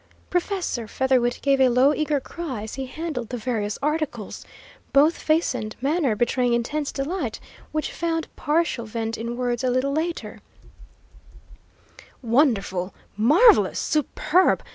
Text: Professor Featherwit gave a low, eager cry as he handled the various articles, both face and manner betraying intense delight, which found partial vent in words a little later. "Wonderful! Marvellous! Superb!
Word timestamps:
Professor 0.31 0.87
Featherwit 0.87 1.37
gave 1.43 1.61
a 1.61 1.69
low, 1.69 1.93
eager 1.93 2.19
cry 2.19 2.63
as 2.63 2.73
he 2.73 2.87
handled 2.87 3.29
the 3.29 3.37
various 3.37 3.77
articles, 3.83 4.43
both 4.93 5.15
face 5.15 5.53
and 5.53 5.75
manner 5.79 6.15
betraying 6.15 6.53
intense 6.53 6.91
delight, 6.91 7.39
which 7.71 7.91
found 7.91 8.27
partial 8.35 8.87
vent 8.87 9.15
in 9.15 9.37
words 9.37 9.63
a 9.63 9.69
little 9.69 9.91
later. 9.93 10.39
"Wonderful! 12.23 12.95
Marvellous! 13.15 13.77
Superb! 13.77 14.63